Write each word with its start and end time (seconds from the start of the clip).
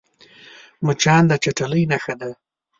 مچان 0.85 1.23
د 1.29 1.31
چټلۍ 1.43 1.83
نښه 1.91 2.13
ده 2.19 2.29